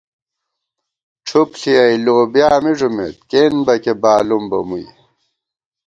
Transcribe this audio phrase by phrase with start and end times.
[1.27, 4.87] ڄُھپ ݪِیَئ لوبیا می ݫُمېت، کېنبَکے بالُوم بہ مُوئی